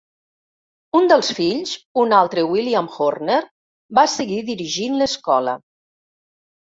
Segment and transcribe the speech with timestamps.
[0.99, 1.73] Un dels fills,
[2.05, 3.39] un altre William Horner,
[4.01, 5.55] va seguir dirigint l'escola.